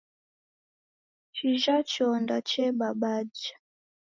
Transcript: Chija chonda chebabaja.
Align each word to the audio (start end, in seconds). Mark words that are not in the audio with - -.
Chija 1.35 1.75
chonda 1.91 2.37
chebabaja. 2.49 3.55